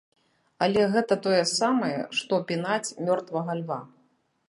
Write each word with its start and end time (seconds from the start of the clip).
Але 0.67 0.85
гэта 0.95 1.17
тое 1.27 1.43
самае, 1.59 1.99
што 2.23 2.43
пінаць 2.51 2.93
мёртвага 3.11 3.51
льва. 3.63 3.83